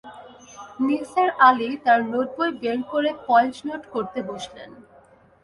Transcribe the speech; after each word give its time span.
নিসার 0.85 1.29
আলি 1.47 1.69
তাঁর 1.85 1.99
নোটবই 2.11 2.51
বের 2.61 2.79
করে 2.91 3.09
পয়েন্ট 3.27 3.55
নোট 3.67 3.83
করতে 3.93 4.19
বসলেন। 4.29 4.69